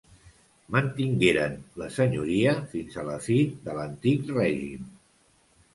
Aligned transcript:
Mantingueren 0.75 1.59
la 1.83 1.89
senyoria 1.99 2.57
fins 2.75 2.99
a 3.03 3.07
la 3.11 3.19
fi 3.29 3.39
de 3.69 3.79
l'Antic 3.81 4.35
Règim. 4.41 4.91